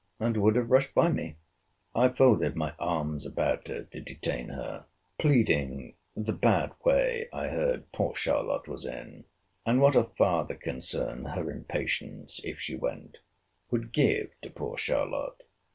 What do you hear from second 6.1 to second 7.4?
the bad way